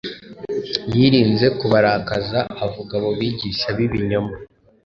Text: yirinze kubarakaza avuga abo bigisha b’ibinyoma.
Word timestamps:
yirinze 0.95 1.47
kubarakaza 1.59 2.39
avuga 2.65 2.91
abo 2.99 3.09
bigisha 3.19 3.67
b’ibinyoma. 3.77 4.33